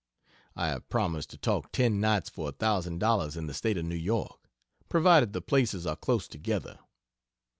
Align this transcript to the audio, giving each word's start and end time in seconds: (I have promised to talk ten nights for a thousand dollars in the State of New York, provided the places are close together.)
(I 0.55 0.69
have 0.69 0.89
promised 0.89 1.29
to 1.29 1.37
talk 1.37 1.71
ten 1.71 1.99
nights 1.99 2.27
for 2.27 2.49
a 2.49 2.53
thousand 2.53 2.97
dollars 2.97 3.37
in 3.37 3.45
the 3.45 3.53
State 3.53 3.77
of 3.77 3.85
New 3.85 3.93
York, 3.95 4.49
provided 4.89 5.31
the 5.31 5.41
places 5.41 5.85
are 5.85 5.95
close 5.95 6.27
together.) 6.27 6.79